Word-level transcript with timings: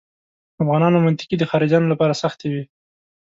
افغانانو 0.63 1.03
منطقې 1.05 1.35
د 1.39 1.43
خارجیانو 1.51 1.91
لپاره 1.93 2.19
سختې 2.21 2.47
وې. 2.51 2.63